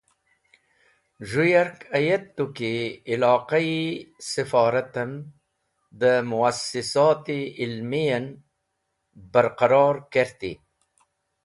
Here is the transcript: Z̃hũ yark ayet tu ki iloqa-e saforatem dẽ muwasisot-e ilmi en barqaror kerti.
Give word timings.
Z̃hũ 1.29 1.45
yark 1.53 1.79
ayet 1.97 2.23
tu 2.35 2.43
ki 2.57 2.73
iloqa-e 3.13 3.79
saforatem 4.29 5.11
dẽ 5.99 6.23
muwasisot-e 6.29 7.39
ilmi 7.65 8.03
en 8.17 8.25
barqaror 9.31 9.95
kerti. 10.13 10.51